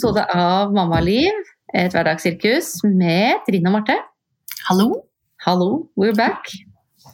[0.00, 1.48] episode av Mammaliv.
[1.76, 3.98] Et hverdagssirkus med Trine og Marte.
[4.64, 4.86] Hallo.
[5.44, 6.48] Hallo, we're back.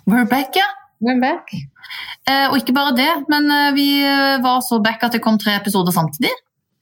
[0.06, 0.68] We're back, ja.
[1.02, 1.50] We're back.
[2.30, 5.34] Eh, og ikke bare det, men eh, vi eh, var så back at det kom
[5.34, 6.30] tre episoder samtidig.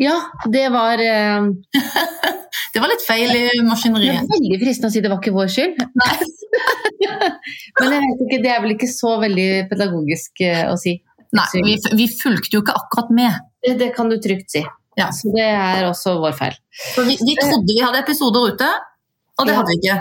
[0.02, 1.48] Ja, det var eh,
[2.74, 4.28] Det var litt feil i maskineriet.
[4.28, 5.82] Det er veldig fristende å si det var ikke vår skyld.
[6.04, 6.14] Nei.
[7.80, 10.98] Men jeg vet ikke, det er vel ikke så veldig pedagogisk eh, å si.
[11.32, 13.44] Nei, vi, vi fulgte jo ikke akkurat med.
[13.64, 14.66] Det, det kan du trygt si.
[14.98, 15.08] Ja.
[15.12, 16.54] Så det er også vår feil.
[16.94, 18.68] For vi, vi trodde vi hadde episoder ute,
[19.38, 19.58] og det Ja.
[19.60, 19.96] hadde vi ikke.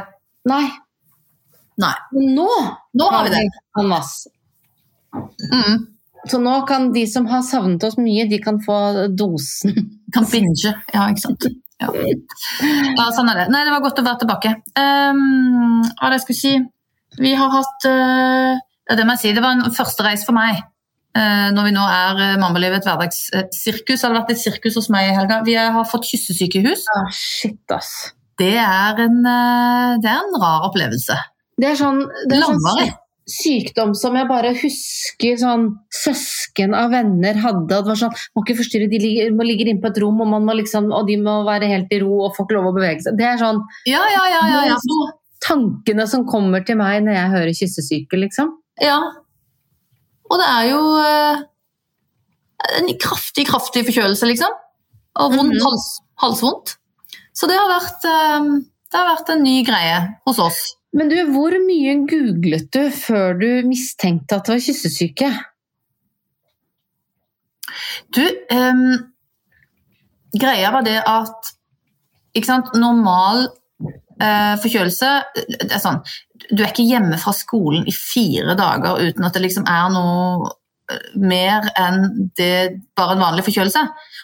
[0.52, 0.66] Nei,
[1.82, 1.94] Nei.
[2.36, 2.48] nå
[3.00, 3.44] Nå har vi det.
[3.80, 4.30] en masse.
[5.14, 5.88] Mm.
[6.30, 9.74] Så nå kan de som har savnet oss mye, de kan få dosen.
[10.14, 10.74] Kan binge.
[10.94, 11.46] Ja, ikke sant.
[11.82, 11.90] Ja.
[11.92, 13.48] ja, sånn er det.
[13.52, 14.52] Nei, det var godt å være tilbake.
[14.78, 16.54] Um, hva det jeg skulle si?
[17.20, 18.62] Vi har hatt uh,
[18.96, 20.62] Det må jeg si, det var en første reis for meg.
[21.14, 24.00] Eh, når vi nå er uh, Mammalivet et hverdagssirkus.
[24.00, 25.44] Det hadde vært et sirkus hos meg i helga.
[25.46, 26.88] Vi har fått kyssesykehus.
[26.96, 27.94] Ah, shit, ass.
[28.42, 31.20] Det er en, eh, det er en rar opplevelse.
[31.62, 32.94] Det er sånn, det er sånn
[33.30, 37.70] sykdom som jeg bare husker sånn søsken av venner hadde.
[37.70, 40.28] det var sånn, Må ikke forstyrre, de ligger, må ligger inne på et rom, og,
[40.34, 42.76] man må liksom, og de må være helt i ro og får ikke lov å
[42.76, 43.20] bevege seg.
[43.22, 44.42] Det er sånn Ja, ja, ja.
[44.50, 45.08] ja, ja.
[45.46, 48.58] tankene som kommer til meg når jeg hører kyssesyke, liksom.
[48.82, 49.00] ja.
[50.34, 51.44] Og det er jo eh,
[52.80, 54.54] en kraftig, kraftig forkjølelse, liksom.
[55.22, 55.62] Og vondt, Mhm.
[55.62, 55.88] hals,
[56.24, 56.78] halsvondt.
[57.38, 58.48] Så det har, vært, eh,
[58.90, 60.62] det har vært en ny greie hos oss.
[60.94, 65.30] Men du, hvor mye googlet du før du mistenkte at det var kyssesyke?
[68.14, 68.22] Du,
[68.54, 68.84] um,
[70.38, 71.54] greia var det at
[72.78, 73.48] normal
[74.64, 75.12] forkjølelse
[75.50, 76.02] det er sånn,
[76.52, 80.50] Du er ikke hjemme fra skolen i fire dager uten at det liksom er noe
[80.92, 83.84] eh, mer enn det, bare en vanlig forkjølelse.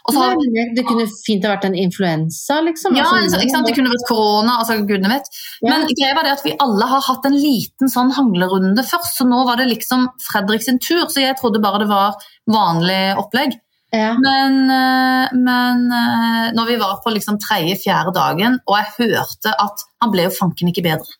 [0.09, 2.97] Også, Nei, det kunne fint ha vært en influensa, liksom.
[2.99, 5.31] ja, Altså, Det kunne vært korona, altså gudene vet.
[5.61, 5.71] Ja.
[5.71, 9.27] Men greia var det at vi alle har hatt en liten sånn hanglerunde først, så
[9.29, 11.07] nå var det liksom Fredrik sin tur.
[11.07, 12.19] Så jeg trodde bare det var
[12.51, 13.57] vanlig opplegg.
[13.95, 14.13] Ja.
[14.21, 19.85] Men, eh, men eh, når vi var på liksom tredje-fjerde dagen, og jeg hørte at
[20.03, 21.17] han ble jo fanken ikke bedre.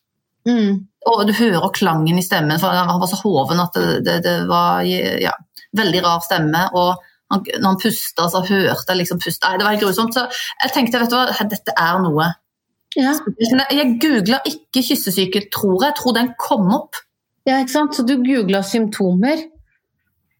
[0.48, 0.86] Mm.
[1.10, 4.36] Og du hører klangen i stemmen, for han var så hoven at det, det, det
[4.48, 5.32] var ja,
[5.76, 6.66] veldig rar stemme.
[6.76, 6.92] Og
[7.32, 9.42] han, når han pusta, så hørte jeg liksom pust.
[9.44, 10.16] Nei, det var helt grusomt.
[10.16, 10.26] Så
[10.62, 12.32] jeg tenkte, vet du hva, dette er noe.
[12.98, 13.14] Ja.
[13.70, 15.92] Jeg googla ikke kyssesyke, tror jeg.
[15.92, 16.98] Jeg tror den kom opp.
[17.48, 17.96] ja, ikke sant?
[17.96, 19.46] Så du googla symptomer.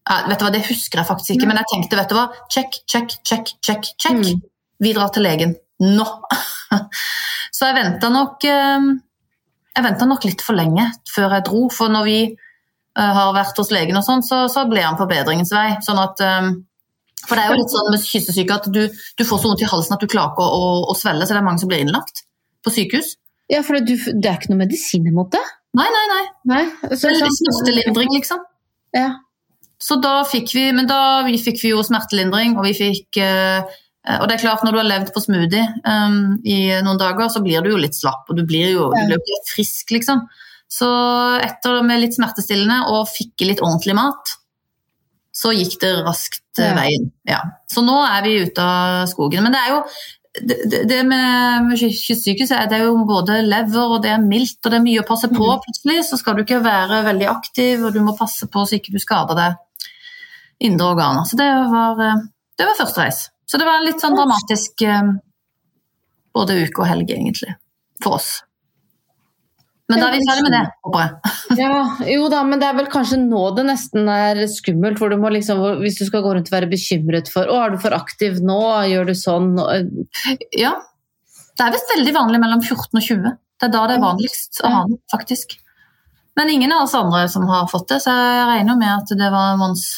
[0.09, 2.29] Ja, vet du hva, Det husker jeg faktisk ikke, men jeg tenkte vet du hva,
[2.51, 4.17] check, check, check, check, check.
[4.17, 4.41] Mm.
[4.81, 6.07] Vi drar til legen nå.
[7.57, 8.87] Så jeg venta nok eh,
[9.77, 13.61] Jeg ventet nok litt for lenge før jeg dro, for når vi eh, har vært
[13.61, 15.69] hos legen, og sånn, så, så ble han på bedringens vei.
[15.85, 16.51] Sånn at, eh,
[17.27, 19.69] for det er jo litt sånn med kyssesyke at du, du får så vondt i
[19.71, 21.85] halsen at du klarer ikke å, å, å svelle, så det er mange som blir
[21.85, 22.25] innlagt
[22.65, 23.15] på sykehus.
[23.53, 25.43] Ja, for du, det er ikke noe medisin imot det?
[25.77, 26.23] Nei, nei, nei.
[26.51, 26.63] Nei.
[26.97, 28.41] Så, Det litt sånn- smertelindring, liksom.
[28.97, 29.09] Ja.
[29.81, 33.65] Så da fikk vi, men da vi fikk vi jo smertelindring, og vi fikk eh,
[34.21, 37.43] Og det er klart, når du har levd på smoothie um, i noen dager, så
[37.45, 40.23] blir du jo litt slapp, og du blir jo, du blir ikke frisk, liksom.
[40.73, 40.89] Så
[41.45, 44.33] etter med litt smertestillende og fikk litt ordentlig mat,
[45.37, 46.75] så gikk det raskt eh, Ja.
[46.79, 47.11] veien.
[47.29, 47.41] Ja.
[47.71, 49.45] Så nå er vi ute av skogen.
[49.45, 49.83] Men det er jo
[50.47, 54.79] det, det- med kystsykehuset er det jo både lever og det er mildt og det
[54.79, 55.45] er mye å passe på.
[55.45, 55.61] Mm.
[55.67, 58.95] Plutselig så skal du ikke være veldig aktiv, og du må passe på så ikke
[58.95, 59.59] du skader deg
[60.61, 61.25] indre organer.
[61.29, 62.23] Så det var, eh,
[62.59, 63.25] det var første reis.
[63.51, 65.11] Så det var en litt sånn dramatisk eh,
[66.37, 67.57] både uke og helg, egentlig,
[68.05, 68.31] for oss.
[69.91, 71.33] Men da er vi ferdig med det, håper jeg.
[71.65, 71.79] ja,
[72.13, 75.33] jo da, men det er vel kanskje nå det nesten er skummelt, hvor du må
[75.35, 78.39] liksom, hvis du skal gå rundt og være bekymret for Å, er du for aktiv
[78.47, 78.61] nå?
[78.87, 79.57] Gjør du sånn?
[80.55, 80.77] Ja.
[81.59, 83.35] Det er visst veldig vanlig mellom 14 og 20.
[83.61, 85.59] Det er da det er vanligst å ha den, faktisk.
[86.39, 89.33] Men ingen av oss andre som har fått det, så jeg regner med at det
[89.35, 89.89] var Mons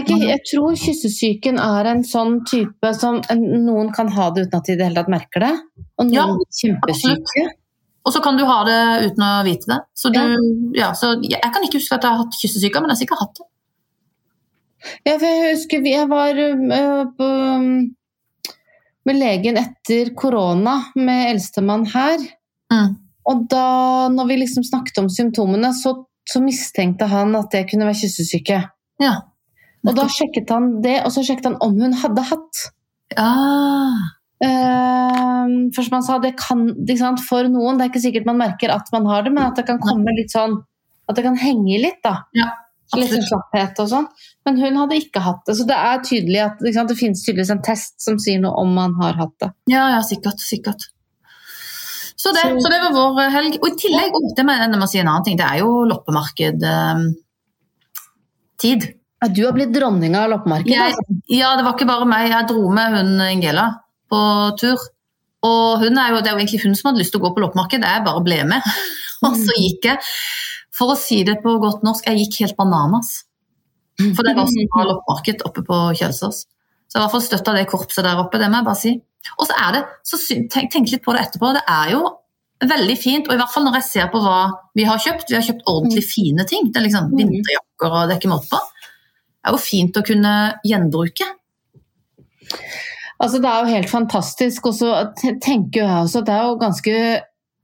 [0.00, 4.68] ikke, jeg tror kyssesyken er en sånn type som noen kan ha det uten at
[4.68, 5.52] de i det hele tatt merker det.
[5.98, 7.46] Og noen Ja, blir kjempesyke.
[8.04, 9.80] Og så kan du ha det uten å vite det.
[9.96, 10.20] Så du,
[10.76, 10.92] ja.
[10.96, 13.38] så jeg, kan ikke huske at jeg har hatt kyssesyke, men jeg har sikkert hatt
[13.40, 13.46] det.
[15.08, 17.28] Ja, for jeg husker jeg var øh, på,
[19.08, 22.20] med legen etter korona med eldstemann her.
[22.72, 22.92] Mm.
[23.32, 23.66] Og da
[24.12, 25.96] når vi liksom snakket om symptomene, så,
[26.28, 28.60] så mistenkte han at det kunne være kyssesyke.
[29.02, 29.14] Ja.
[29.86, 32.60] Og da sjekket han det, og så sjekket han om hun hadde hatt.
[33.20, 33.98] Ah.
[34.44, 35.46] Eh,
[35.76, 36.66] for som sa, det kan
[36.98, 39.56] sant, for noen, det er ikke sikkert man merker at man har det, men at
[39.60, 40.58] det kan komme litt sånn
[41.06, 42.14] At det kan henge litt, da.
[42.32, 42.46] Ja.
[42.96, 44.06] Litt sånn slapphet og sånn.
[44.46, 45.56] Men hun hadde ikke hatt det.
[45.58, 48.72] Så det er tydelig at sant, det finnes tydeligvis en test som sier noe om
[48.72, 49.50] man har hatt det.
[49.68, 50.40] Ja, ja, sikkert.
[50.40, 50.86] sikkert.
[52.16, 53.58] Så det, Så- så det var vår helg.
[53.60, 57.23] Og i tillegg, det må jeg, si en annen ting, det er jo loppemarked-tid.
[59.22, 60.88] Ja, du har blitt dronninga av loppemarkedet.
[60.90, 61.18] Altså.
[61.32, 62.30] ja, det var ikke bare meg.
[62.32, 63.68] Jeg dro med hun Ingela
[64.12, 64.20] på
[64.60, 64.82] tur.
[65.44, 67.34] Og hun er jo, det er jo egentlig hun som hadde lyst til å gå
[67.36, 68.74] på loppemarked, jeg bare ble med.
[69.24, 70.00] Og så gikk jeg,
[70.74, 73.14] for å si det på godt norsk, jeg gikk helt bananas.
[74.00, 76.44] For det var også loppemarked oppe på Kjølsås.
[76.44, 78.80] Så jeg var i hvert fall støtta det korpset der oppe, det må jeg bare
[78.80, 78.94] si.
[79.38, 80.18] Og så er det, så
[80.52, 82.02] tenk, tenk litt på det etterpå, det er jo
[82.70, 84.38] veldig fint, og i hvert fall når jeg ser på hva
[84.76, 87.18] vi har kjøpt, vi har kjøpt ordentlig fine ting, det er liksom Mm.
[87.20, 88.60] vinterjakker og det er ikke måte på.
[89.44, 90.34] Det er jo fint å kunne
[90.64, 91.26] gjenbruke.
[93.20, 94.66] Altså, det er jo helt fantastisk.
[94.66, 94.90] Og så
[95.40, 96.96] tenker jeg også at det er jo ganske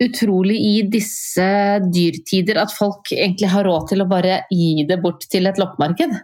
[0.01, 1.47] utrolig i disse
[1.93, 6.15] dyrtider at folk egentlig har råd til å bare gi det bort til et loppemarked.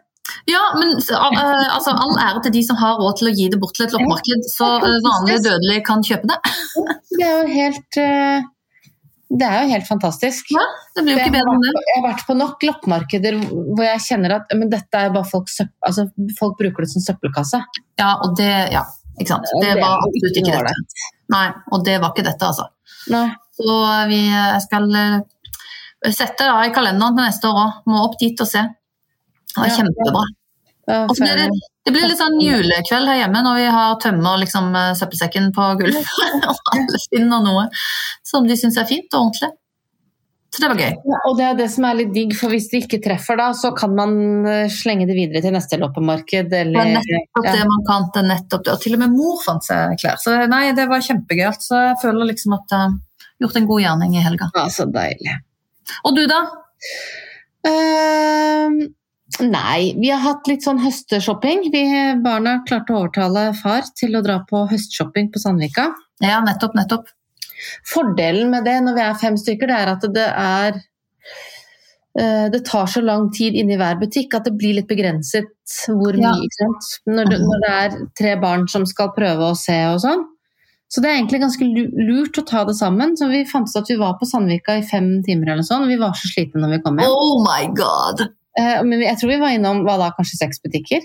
[0.49, 3.61] Ja, men eh, altså, all ære til de som har råd til å gi det
[3.63, 6.39] bort til et loppemarked, så eh, vanlige dødelige kan kjøpe det.
[7.17, 8.49] Det er jo helt eh,
[9.29, 10.53] Det er jo helt fantastisk.
[10.55, 10.63] Ja,
[10.95, 11.73] Det blir jo ikke bedre enn det.
[11.89, 15.49] Jeg har vært på nok loppemarkeder hvor jeg kjenner at men dette er bare folk,
[15.51, 16.05] søpp, altså,
[16.39, 17.59] folk bruker det som søppelkasse.
[17.99, 18.85] Ja, og det, ja,
[19.19, 19.51] ikke sant.
[19.59, 21.03] Det det er var absolutt ikke dette.
[21.35, 22.69] Nei, og det var ikke dette, altså.
[23.11, 23.27] Nei.
[23.59, 23.77] Så
[24.13, 24.21] vi
[24.63, 27.79] skal eh, sette det i kalenderen til neste år òg.
[27.91, 28.63] Må opp dit og se.
[29.57, 29.75] Det Ja.
[29.81, 30.23] kjempebra.
[30.87, 31.51] Ja, Og så blir det,
[31.87, 35.69] det blir litt sånn julekveld her hjemme når vi har tømmer liksom, eh, søppelsekken på
[35.79, 36.09] gulvet.
[36.51, 37.69] og alle finner noe
[38.27, 39.53] som de syns er fint og ordentlig.
[40.51, 40.93] Så det var gøy.
[41.13, 43.51] Ja, og det er det som er litt digg, for hvis det ikke treffer da,
[43.55, 44.17] så kan man
[44.49, 47.55] eh, slenge det videre til neste loppemarked, Det er eller nettopp ja.
[47.55, 48.11] det man kan.
[48.15, 48.75] Det er nettopp det.
[48.75, 50.19] Og til og med mor fant seg klær.
[50.23, 51.67] Så nei, det var kjempegøyalt.
[51.67, 52.97] Så jeg føler liksom at jeg har
[53.45, 54.51] gjort en god gjerning i helga.
[54.57, 55.39] Ja, så deilig.
[56.09, 56.41] Og du, da?
[57.69, 58.81] Ehm,
[59.43, 61.67] nei, vi har hatt litt sånn høsteshopping.
[61.73, 61.85] Vi,
[62.25, 65.91] barna klarte å overtale far til å dra på høstshopping på Sandvika.
[66.25, 67.11] Ja, nettopp, nettopp.
[67.89, 70.79] Fordelen med det når vi er fem stykker, det er at det er
[72.21, 75.51] eh, det tar så lang tid inni hver butikk at det blir litt begrenset
[75.89, 76.37] hvor mye.
[76.61, 76.71] Ja.
[77.11, 80.27] Når, det, når det er tre barn som skal prøve å se og sånn.
[80.87, 83.17] Så det er egentlig ganske lurt å ta det sammen.
[83.19, 85.91] Så vi fant ut at vi var på Sandvika i fem timer eller sånn, og
[85.91, 87.11] Vi var så slitne når vi kom hjem.
[87.11, 88.29] Oh my god!
[88.59, 91.01] Eh, Men jeg tror vi var innom hva da, kanskje seks butikker.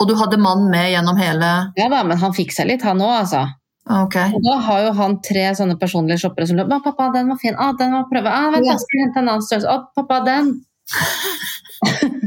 [0.00, 3.02] Og du hadde mann med gjennom hele Ja da, men han fikk seg litt, han
[3.04, 3.42] òg, altså.
[3.84, 4.16] Ok.
[4.32, 6.80] Og da har jo han tre sånne personlige shoppere som løper.
[6.86, 7.56] Pappa, den var fin.
[7.60, 8.30] Ah, den må prøve.
[8.32, 9.68] Ah, vent, jeg skal hente en annen størrelse.
[9.68, 10.46] Å, pappa, den.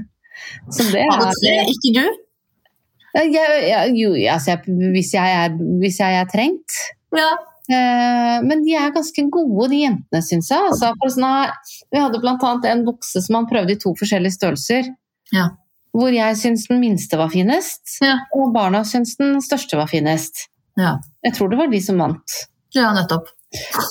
[0.75, 2.05] Så det Alle tre, er ikke du?
[3.17, 4.59] jeg, jeg, Jo, altså, jeg,
[4.93, 5.49] hvis, jeg er,
[5.81, 6.71] hvis jeg er trengt.
[7.17, 7.31] Ja.
[7.67, 10.67] Eh, men de er ganske gode, de jentene, syns jeg.
[10.71, 11.53] Altså, for sånn
[11.91, 12.51] vi hadde bl.a.
[12.71, 14.91] en bukse som han prøvde i to forskjellige størrelser.
[15.35, 15.49] Ja.
[15.97, 18.19] Hvor jeg syns den minste var finest, Ja.
[18.35, 20.47] og barna syns den største var finest.
[20.77, 20.97] Ja.
[21.25, 22.37] Jeg tror det var de som vant.
[22.75, 23.33] ja, nettopp.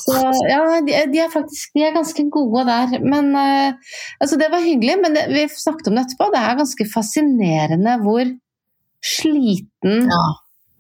[0.05, 0.15] Så,
[0.51, 2.99] ja, de, de er faktisk de er ganske gode der.
[3.03, 3.73] Men uh,
[4.21, 6.29] altså, det var hyggelig, men det, vi snakket om det etterpå.
[6.35, 8.29] Det er ganske fascinerende hvor
[9.03, 10.25] sliten Ja.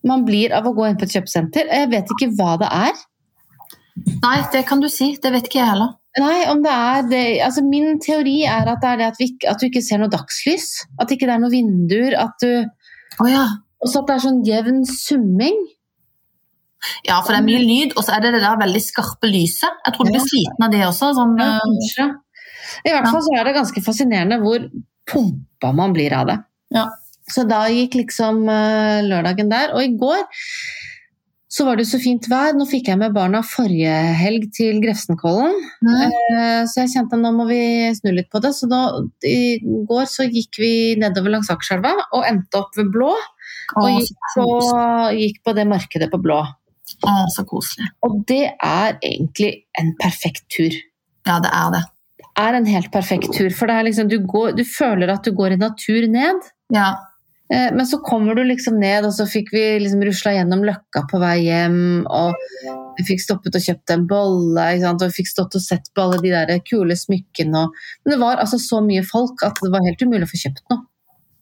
[0.09, 1.69] Man blir av å gå inn på et kjøpesenter.
[1.73, 3.05] Jeg vet ikke hva det er.
[4.23, 5.15] Nei, det kan du si.
[5.23, 5.95] Det vet ikke jeg heller.
[6.21, 9.29] Nei, om det er det altså Min teori er at det er det at, vi,
[9.49, 10.69] at du ikke ser noe dagslys.
[11.01, 12.17] At ikke det er noen vinduer.
[12.21, 12.65] At du,
[13.21, 13.47] oh, ja.
[13.85, 15.59] også at det er sånn jevn summing.
[17.07, 19.81] Ja, for det er mye lyd, og så er det det der veldig skarpe lyset.
[19.87, 20.19] Jeg tror du Ja.
[20.19, 21.13] blir sliten av det også.
[21.17, 22.13] Sånn, Ja, eh.
[22.87, 24.69] I hvert fall så er det ganske fascinerende hvor
[25.07, 26.39] pumpa man blir av det.
[26.75, 26.87] Ja.
[27.33, 29.73] Så da gikk liksom eh, lørdagen der.
[29.75, 30.26] Og i går
[31.56, 32.52] så var det så fint vær.
[32.56, 35.54] Nå fikk jeg med barna forrige helg til Grefsenkollen.
[35.87, 36.66] mm.
[36.68, 37.61] Så jeg kjente at nå må vi
[37.97, 38.52] snu litt på det.
[38.56, 38.83] Så da,
[39.25, 43.14] i går så gikk vi nedover langs Akerselva og endte opp ved Blå.
[43.80, 44.47] Og gikk på,
[45.16, 46.42] gikk på det markedet på Blå.
[47.06, 47.88] Å, så koselig.
[48.06, 50.75] Og det er egentlig en perfekt tur.
[51.26, 51.83] Ja, det er det.
[52.21, 53.49] Det er en helt perfekt tur.
[53.54, 56.47] For det er liksom, du, går, du føler at du går i natur ned.
[56.75, 56.90] Ja.
[57.53, 61.05] Eh, Men så kommer du liksom ned, og så fikk vi liksom rusla gjennom Løkka
[61.11, 61.79] på vei hjem.
[62.11, 62.35] Og
[62.99, 66.21] vi fikk stoppet og kjøpt en bolle, og vi fikk stått og sett på alle
[66.25, 67.67] de der kule smykkene.
[67.67, 67.83] Og...
[68.05, 70.65] Men det var altså så mye folk at det var helt umulig å få kjøpt
[70.73, 70.87] noe.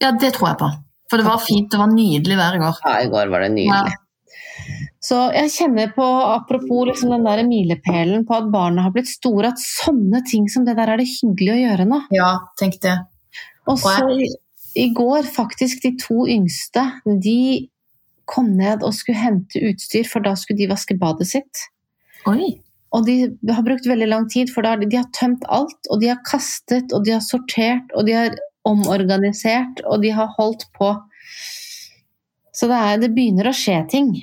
[0.03, 0.73] ja, det tror jeg på.
[1.11, 2.81] For det var fint, det var nydelig vær i går.
[2.85, 3.99] Ja, i går var det nydelig.
[5.05, 9.51] Så jeg kjenner på, apropos liksom den der milepælen på at barna har blitt store,
[9.53, 11.99] at sånne ting som det der er det hyggelig å gjøre nå.
[12.17, 12.31] Ja,
[12.61, 12.95] tenk det.
[13.69, 13.99] Og så
[14.75, 16.83] i går, faktisk, de to yngste,
[17.23, 17.69] de
[18.31, 21.67] kom ned og skulle hente utstyr, for da skulle de vaske badet sitt.
[22.31, 22.55] Oi.
[22.95, 23.17] Og de
[23.51, 26.23] har brukt veldig lang tid, for da har de, har tømt alt, og de har
[26.27, 30.95] kastet, og de har sortert, og de har omorganisert, og de har holdt på.
[32.55, 34.15] Så det, er, det begynner å skje ting.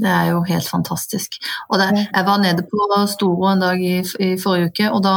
[0.00, 1.36] Det er jo helt fantastisk.
[1.68, 5.16] Og det, jeg var nede på Storo en dag i, i, forrige uke, og da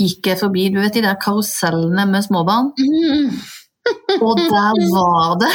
[0.00, 2.72] gikk jeg forbi du vet de der karusellene med småbarn.
[2.80, 3.30] Mm.
[4.20, 5.50] Og der var det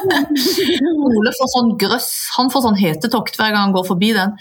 [0.00, 4.36] Ole får sånn grøss, han får sånn hetetokt hver gang han går forbi den.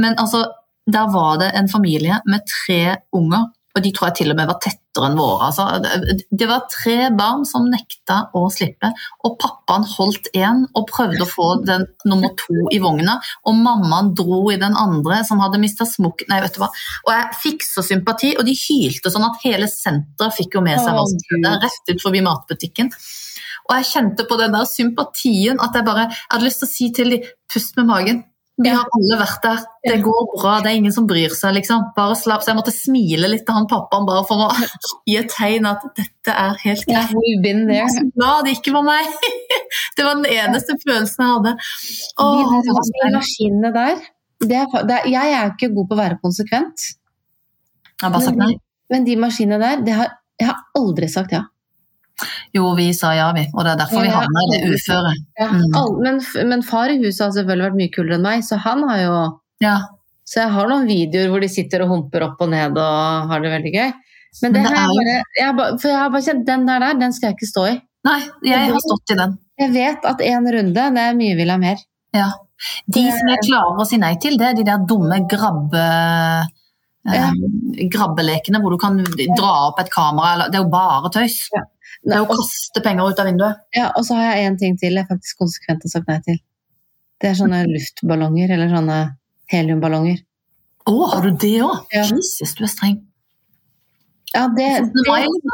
[0.00, 0.44] Men altså,
[0.90, 4.46] der var det en familie med tre unger, og de tror jeg til og med
[4.46, 5.48] var tettere enn våre.
[5.48, 5.64] Altså,
[6.30, 8.92] det var tre barn som nekta å slippe,
[9.26, 14.12] og pappaen holdt én og prøvde å få den nummer to i vogna, og mammaen
[14.14, 16.22] dro i den andre som hadde mista smokk...
[16.30, 16.70] Nei, vet du hva.
[17.08, 20.78] Og jeg fikk så sympati, og de hylte sånn at hele senteret fikk jo med
[20.78, 22.92] seg hva som skjedde, rett ut forbi matbutikken.
[23.64, 26.74] Og jeg kjente på den der sympatien at jeg bare jeg hadde lyst til å
[26.74, 28.22] si til dem pust med magen.
[28.62, 29.62] Vi har alle vært der.
[29.82, 31.56] Det går bra, det er ingen som bryr seg.
[31.56, 31.88] liksom.
[31.96, 32.44] Bare slapp.
[32.44, 34.48] Så jeg måtte smile litt til han pappaen bare for å
[35.10, 37.14] gi et tegn at dette er helt greit.
[37.18, 39.10] Yeah, jeg var så glad det ikke var meg.
[39.94, 41.50] Det var den eneste følelsen jeg hadde.
[42.22, 44.00] Åh, de, maskinene der
[44.42, 46.86] det er, det er, Jeg er ikke god på å være konsekvent.
[47.94, 48.52] Jeg har bare sagt nei.
[48.92, 51.44] Men de maskinene der, det har, jeg har aldri sagt ja.
[52.56, 53.44] Jo, vi sa ja, vi.
[53.52, 55.24] Og det er derfor vi havna i det uføret.
[55.40, 55.98] Ja, mm.
[56.04, 59.02] men, men, far i huset har selvfølgelig vært mye kulere enn meg, så han har
[59.04, 59.18] jo
[59.64, 59.76] ja.
[60.24, 63.42] Så jeg har noen videoer hvor de sitter og humper opp og ned og har
[63.44, 63.90] det veldig gøy.
[64.42, 66.64] Men, det, men det har jeg bare, jeg bare, For jeg har bare kjent den
[66.66, 67.74] der, der, den skal jeg ikke stå i.
[68.08, 69.36] Nei, jeg har stått i den.
[69.60, 71.84] Jeg vet at én runde, det er mye vil ha mer.
[72.16, 72.32] Ja.
[72.96, 75.86] De som jeg klarer å si nei til, det er de der dumme grabbe...
[77.04, 77.26] Ja.
[77.28, 80.46] Eh, grabbelekene hvor du kan dra opp et kamera.
[80.48, 81.36] Det er jo bare tøys.
[81.52, 81.64] Ja.
[82.04, 83.62] Det er å kaste penger ut av vinduet.
[83.76, 86.38] Ja, og så har jeg en ting til jeg faktisk konsekvent har sagt nei til.
[87.22, 88.98] Det er sånne luftballonger, eller sånne
[89.52, 90.20] heliumballonger.
[90.84, 91.86] Å, oh, har du det òg?
[91.94, 92.04] Ja.
[92.10, 92.98] Jesus, du er streng.
[94.34, 95.06] Ja, det, det,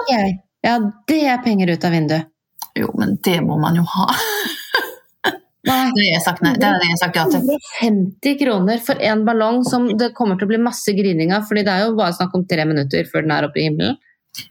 [0.09, 0.21] det,
[0.64, 0.75] ja,
[1.07, 2.30] det er penger ut av vinduet.
[2.75, 4.09] Jo, men det må man jo ha.
[4.11, 5.78] Nei.
[6.00, 6.40] Det har sagt
[7.00, 7.49] sagt ja til.
[7.83, 11.66] 50 kroner for en ballong som det kommer til å bli masse grining av, fordi
[11.66, 13.99] det er jo bare snakk om tre minutter før den er oppe i himmelen.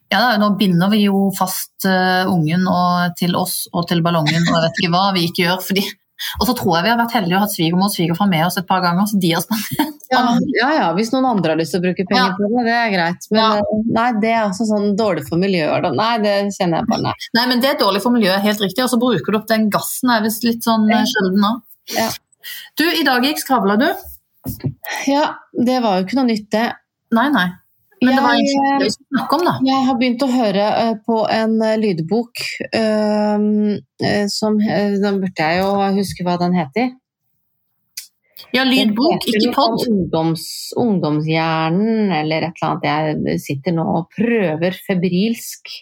[0.09, 4.43] Ja, da, Nå binder vi jo fast uh, ungen og, til oss og til ballongen
[4.43, 5.65] og jeg vet ikke hva vi ikke gjør.
[5.65, 5.85] fordi
[6.39, 8.57] og så tror jeg vi har vært heldige og hatt svigermor og svigerfar med oss
[8.59, 9.07] et par ganger.
[9.07, 9.45] så de har.
[10.09, 10.23] Ja,
[10.57, 12.33] ja, ja, hvis noen andre har lyst til å bruke penger ja.
[12.33, 13.27] på det, det er greit.
[13.29, 13.49] Men ja.
[13.61, 15.85] Eh, nei, det er altså sånn dårlig for miljøet.
[15.93, 17.11] Nei, det kjenner jeg bare nei.
[17.37, 18.81] Nei, men det er dårlig for miljøet, helt riktig.
[18.87, 21.03] Og så bruker du opp den gassen, er visst litt sånn ja.
[21.13, 21.51] sjelden nå.
[21.93, 22.07] Ja.
[22.81, 23.87] Du, i dag gikk skravla du?
[25.05, 26.65] Ja, det var jo ikke noe nytt, det.
[27.13, 27.45] Nei, nei.
[28.01, 29.53] Men det var egentlig det vi skulle snakke om, da.
[29.67, 32.43] Jeg har begynt å høre uh, på en uh, lydbok
[32.79, 33.77] um,
[34.31, 36.93] som Da burde jeg jo huske hva den heter.
[38.55, 39.83] Ja, lydbok, ikke pod.
[39.89, 40.45] Ungdoms,
[40.79, 43.25] ungdomshjernen eller et eller annet.
[43.27, 45.73] Jeg sitter nå og prøver febrilsk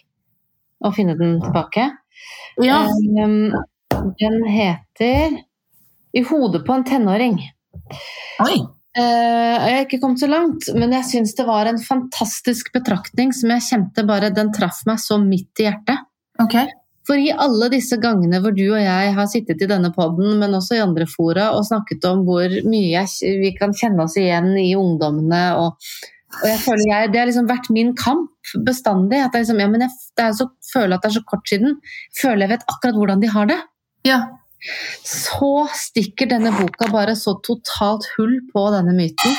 [0.84, 1.86] å finne den tilbake.
[2.62, 2.82] Ja.
[3.22, 3.54] Um,
[4.18, 5.38] den heter
[6.12, 7.40] 'I hodet på en tenåring'.
[8.44, 8.58] Oi.
[8.98, 13.30] Uh, jeg har ikke kommet så langt, men jeg syns det var en fantastisk betraktning
[13.36, 16.02] som jeg kjente bare Den traff meg så midt i hjertet.
[16.42, 16.66] Okay.
[17.08, 20.56] For i alle disse gangene hvor du og jeg har sittet i denne poden, men
[20.58, 24.50] også i andre fora, og snakket om hvor mye jeg, vi kan kjenne oss igjen
[24.60, 25.78] i ungdommene og,
[26.42, 29.22] og jeg føler jeg, Det har liksom vært min kamp bestandig.
[29.22, 31.78] at jeg, liksom, ja, jeg, jeg så, føler at det er så kort siden.
[32.18, 33.62] Føler jeg vet akkurat hvordan de har det.
[34.06, 34.20] Ja
[35.06, 39.36] så stikker denne boka bare så totalt hull på denne myten.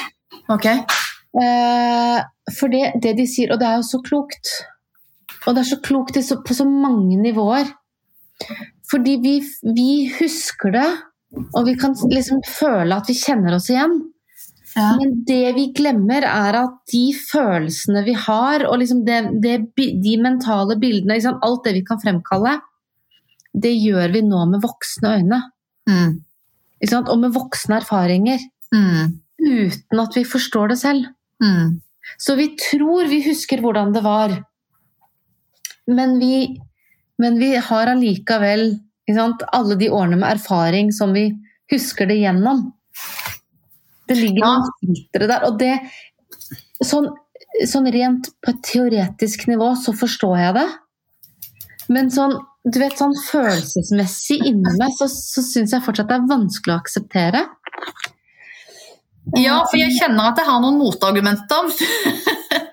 [0.49, 0.65] Ok.
[0.69, 2.19] Eh,
[2.57, 4.49] for det, det, de sier, og det er jo så klokt
[5.45, 7.69] Og det er så klokt på så mange nivåer.
[8.89, 9.35] Fordi vi,
[9.75, 10.87] vi, husker det,
[11.53, 13.99] og vi kan liksom føle at vi kjenner oss igjen.
[14.75, 14.95] Ja.
[14.97, 20.15] Men det vi glemmer, er at de følelsene vi har, og liksom det, det, de
[20.21, 22.57] mentale bildene, liksom alt det vi kan fremkalle,
[23.53, 25.39] det gjør vi nå med voksne øyne.
[25.89, 26.17] Mm.
[26.99, 28.43] Og med voksne erfaringer.
[28.73, 29.19] Mm.
[29.39, 31.07] Uten at vi forstår det selv.
[31.43, 31.79] Mm.
[32.17, 34.35] Så vi tror vi husker hvordan det var.
[35.89, 36.59] Men vi,
[37.17, 38.71] men vi har allikevel
[39.09, 41.31] alle de årene med erfaring som vi
[41.71, 42.67] husker det gjennom.
[44.09, 45.45] Det ligger noen filtre der.
[45.49, 45.73] Og det
[46.85, 47.09] sånn,
[47.65, 50.67] sånn rent på et teoretisk nivå så forstår jeg det.
[51.89, 52.37] Men sånn
[52.67, 56.79] du vet, sånn følelsesmessig inni meg så, så syns jeg fortsatt det er vanskelig å
[56.81, 57.43] akseptere.
[59.37, 61.69] Ja, for jeg kjenner at jeg har noen motargumenter.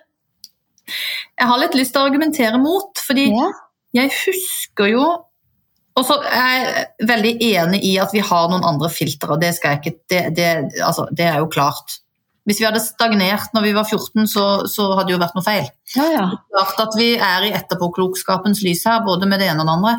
[1.39, 3.47] jeg har litt lyst til å argumentere mot, fordi ja.
[4.01, 5.07] jeg husker jo
[5.97, 9.39] og så er jeg veldig enig i at vi har noen andre filtre.
[9.41, 9.55] Det,
[10.13, 10.49] det, det,
[10.85, 12.03] altså, det er jo klart.
[12.47, 15.47] Hvis vi hadde stagnert når vi var 14, så, så hadde det jo vært noe
[15.47, 15.67] feil.
[15.97, 16.27] Ja, ja.
[16.55, 19.95] Klart at vi er i etterpåklokskapens lys her, både med det ene og det andre.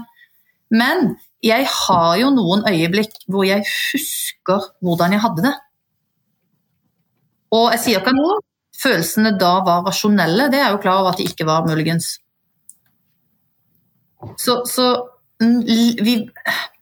[0.71, 1.09] Men
[1.43, 5.55] jeg har jo noen øyeblikk hvor jeg husker hvordan jeg hadde det.
[7.57, 8.39] Og jeg sier ikke noe,
[8.77, 12.17] følelsene da var rasjonelle, det er jo klar over at de ikke var, muligens.
[14.39, 14.87] Så, så
[15.39, 16.17] vi,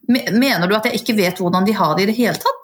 [0.08, 2.55] Mener du at jeg ikke vet hvordan de har det i det hele tatt?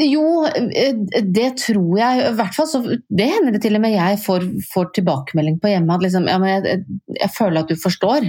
[0.00, 2.24] Jo, eh, det tror jeg.
[2.30, 5.72] I hvert fall så Det hender det til og med jeg får, får tilbakemelding på
[5.72, 6.82] hjemme at liksom, ja, jeg,
[7.20, 8.28] jeg, føler at du forstår.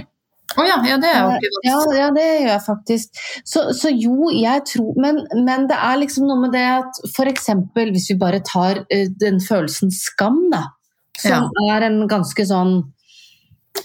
[0.56, 1.66] Å oh ja, ja, det er jo privat.
[1.66, 3.22] Ja, ja, det gjør jeg faktisk.
[3.44, 7.50] Så, så jo, jeg tror men, men, det er liksom noe med det at f.eks.
[7.76, 10.70] hvis vi bare tar uh, den følelsen skam, da.
[11.18, 11.74] Som ja.
[11.74, 12.78] er en ganske sånn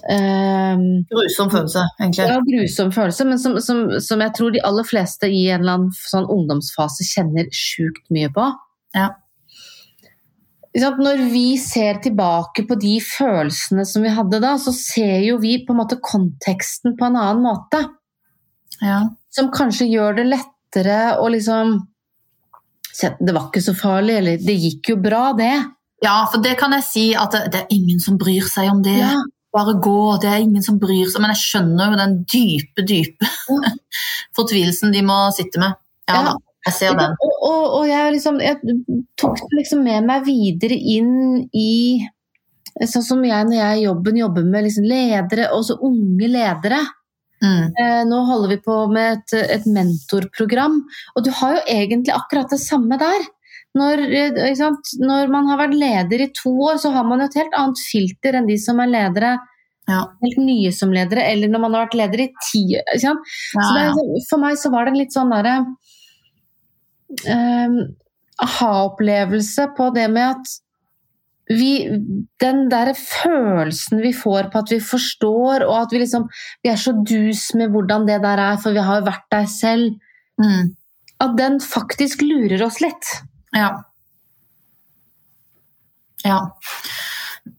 [0.10, 2.28] um, Grusom følelse, egentlig.
[2.28, 5.78] Ja, grusom følelse, men som, som, som, jeg tror de aller fleste i en eller
[5.78, 8.48] annen sånn ungdomsfase kjenner sjukt mye på.
[8.98, 9.12] Ja.
[10.74, 15.60] Når vi ser tilbake på de følelsene som vi hadde da, så ser jo vi
[15.66, 17.84] på en måte konteksten på en annen måte.
[18.82, 19.04] Ja.
[19.34, 21.80] Som kanskje gjør det lettere å liksom
[22.94, 25.54] Det var ikke så farlig, eller det gikk jo bra, det.
[26.04, 28.84] Ja, for det kan jeg si at det, det er ingen som bryr seg om
[28.86, 29.00] det.
[29.00, 29.22] Ja.
[29.54, 31.22] Bare gå, det er ingen som bryr seg.
[31.22, 33.30] Men jeg skjønner jo den dype, dype
[34.38, 35.78] fortvilelsen de må sitte med.
[36.10, 36.26] Ja, ja.
[36.32, 36.40] da.
[36.64, 37.16] Jeg ser den.
[37.20, 38.76] Og, og, og jeg, liksom, jeg,
[39.20, 41.16] tok det liksom med meg videre inn
[41.52, 41.72] i
[42.90, 46.80] Sånn som jeg når jeg jobben jobber med liksom ledere, også unge ledere.
[47.44, 47.68] Mm.
[47.70, 50.80] Eh, nå holder vi på med et, et, mentorprogram,
[51.14, 53.28] og du har jo egentlig akkurat det samme der.
[53.74, 54.60] Når, eh,
[55.02, 57.82] Når, man har vært leder i to år, så har man jo et helt annet
[57.82, 59.34] filter enn de som er ledere
[59.90, 60.04] ja.
[60.24, 63.00] helt nye som ledere, eller når man har vært leder i ti år.
[63.02, 63.16] Ja,
[63.58, 63.94] ja.
[64.30, 65.58] For meg så var det litt sånn derre
[67.28, 67.80] um,
[68.44, 70.54] aha-opplevelse på det med at
[71.52, 71.74] vi,
[72.40, 76.30] den der følelsen vi får på at vi forstår, og at vi liksom
[76.64, 79.50] Vi er så dus med hvordan det der er, for vi har jo vært der
[79.52, 80.00] selv.
[80.40, 80.72] Mm.
[81.22, 83.12] At den faktisk lurer oss litt.
[83.54, 83.84] Ja.
[86.24, 86.40] Ja.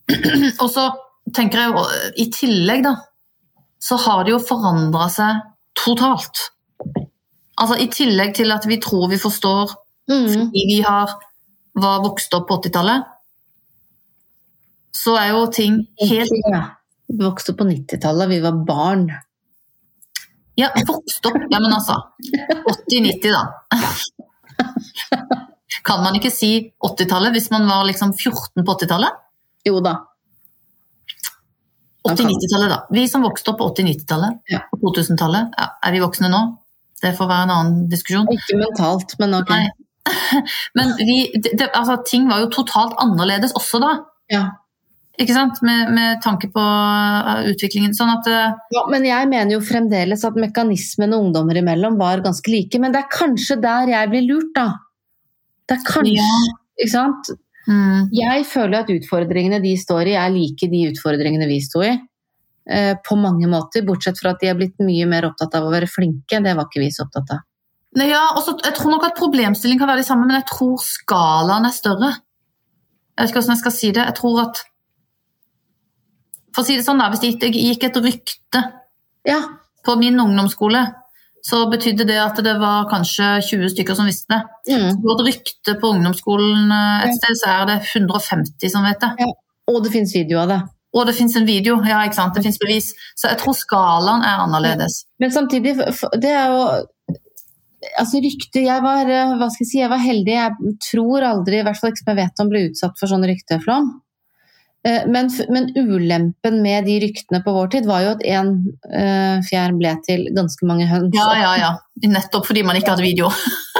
[0.62, 0.88] Og så
[1.34, 1.84] tenker jeg jo
[2.20, 2.94] I tillegg, da,
[3.82, 5.42] så har det jo forandra seg
[5.78, 6.48] totalt.
[7.60, 9.74] Altså I tillegg til at vi tror vi forstår
[10.10, 10.30] mm.
[10.30, 11.12] fordi vi har,
[11.78, 13.10] var vokst opp på 80-tallet,
[14.94, 16.64] så er jo ting helt ja.
[17.04, 19.08] Vi vokste opp på 90-tallet, vi var barn.
[20.56, 21.98] Ja, vokst opp Ja, men altså
[22.88, 23.42] 80-90, da.
[25.84, 26.50] Kan man ikke si
[26.84, 29.22] 80-tallet hvis man var liksom 14 på 80-tallet?
[29.68, 29.98] Jo da.
[32.04, 32.78] 80-90-tallet, da.
[32.92, 34.60] Vi som vokste opp på 80-90-tallet, ja.
[34.68, 36.42] på 2000-tallet, ja, er vi voksne nå?
[37.00, 38.28] Det får være en annen diskusjon.
[38.32, 39.54] Ikke mentalt, men ok.
[39.54, 39.64] Nei.
[40.76, 43.92] Men vi, det, altså, ting var jo totalt annerledes også da.
[44.28, 44.42] Ja.
[45.16, 45.62] Ikke sant?
[45.64, 47.94] Med, med tanke på uh, utviklingen.
[47.96, 52.52] Sånn at uh, Ja, men jeg mener jo fremdeles at mekanismene ungdommer imellom var ganske
[52.52, 52.80] like.
[52.82, 54.66] Men det er kanskje der jeg blir lurt, da.
[55.68, 56.54] Det er kanskje ja.
[56.74, 57.30] Ikke sant?
[57.68, 58.10] Mm.
[58.12, 61.94] Jeg føler at utfordringene de står i, er like de utfordringene vi sto i.
[62.64, 65.72] Eh, på mange måter, bortsett fra at de er blitt mye mer opptatt av å
[65.72, 66.40] være flinke.
[66.44, 67.42] Det var ikke vi så opptatt av.
[67.94, 70.78] Nei, ja, også, jeg tror nok at Problemstillingen kan være de samme, men jeg tror
[70.82, 72.10] skalaen er større.
[73.14, 74.06] Jeg vet ikke hvordan jeg skal si det.
[74.08, 74.64] Jeg tror at
[76.54, 78.60] For å si det sånn, da, hvis det gikk et rykte
[79.26, 79.40] ja.
[79.82, 80.84] på min ungdomsskole,
[81.44, 84.76] så betydde det at det var kanskje 20 stykker som visste det.
[84.76, 84.94] Mm.
[84.96, 86.72] Så et rykte på ungdomsskolen
[87.04, 89.10] et sted, så er det 150 som vet det.
[89.20, 89.28] Ja.
[89.72, 90.62] Og det fins video av det.
[90.94, 92.36] Og det fins en video, ja, ikke sant?
[92.36, 92.92] det fins bevis.
[93.18, 95.02] Så jeg tror skalaen er annerledes.
[95.20, 95.76] Men samtidig,
[96.22, 96.66] det er jo
[98.00, 99.04] Altså rykte, jeg var,
[99.36, 100.32] hva skal jeg si, jeg var heldig.
[100.32, 103.26] Jeg tror aldri, i hvert fall ikke som jeg vet om, ble utsatt for sånn
[103.28, 103.90] rykteflom.
[104.84, 108.50] Eh, men, men, ulempen med de ryktene på vår tid var jo at én
[108.92, 111.14] uh, fjær ble til ganske mange høns.
[111.16, 111.70] Ja, ja, ja.
[112.04, 113.30] Nettopp fordi man ikke hadde video.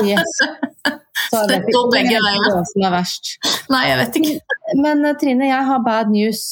[0.00, 0.38] Yes.
[1.30, 3.34] Så jeg vet ikke hva som er verst.
[3.72, 4.56] Nei, jeg vet ikke.
[4.80, 6.42] Men Trine, jeg har bad news.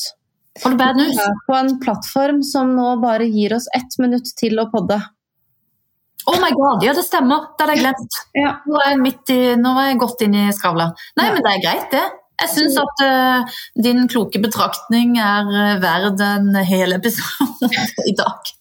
[0.63, 1.19] Har du bad news?
[1.49, 5.01] På en plattform som nå bare gir oss ett minutt til å podde.
[6.29, 7.49] Oh my god, ja det stemmer!
[7.57, 8.19] Det hadde jeg glemt.
[8.39, 8.53] Ja.
[8.69, 10.93] Nå, er jeg i, nå er jeg godt inn i skravla.
[11.19, 11.33] Nei, ja.
[11.35, 12.05] men det er greit, det.
[12.41, 17.71] Jeg syns at uh, din kloke betraktning er uh, verd en hel episode
[18.11, 18.53] i dag.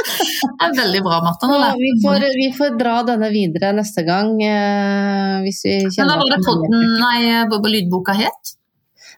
[0.00, 1.48] Det er veldig bra, Martha.
[1.50, 4.32] Ja, vi, får, vi, får, dra denne videre neste gang.
[4.38, 8.54] Uh, hvis vi kjenner Men Hva var det podden, nei, lydboka het?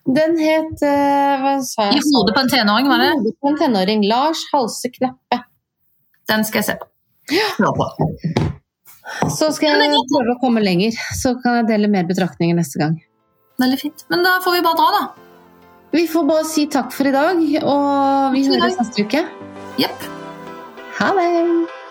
[0.03, 2.01] Den het uh, Hva sa jeg?
[2.01, 3.13] I hodet på en tenåring, var det?
[3.13, 4.09] I hodet på en tenåring.
[4.11, 5.43] Lars Halse Kneppe.
[6.31, 6.89] Den skal jeg se på.
[7.33, 7.71] Ja.
[7.77, 7.87] på.
[9.31, 12.97] Så skal jeg prøve å komme lenger, så kan jeg dele mer betraktninger neste gang.
[13.61, 14.05] Veldig fint.
[14.09, 15.03] Men da får vi bare dra, da.
[15.93, 19.27] Vi får bare si takk for i dag, og vi høres neste uke.
[19.81, 20.09] Jepp.
[20.99, 21.82] Ha det!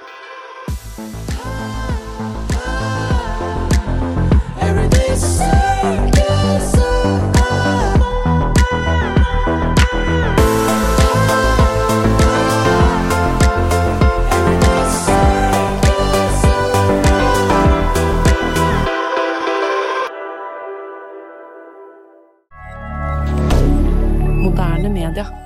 [25.13, 25.40] D'accord.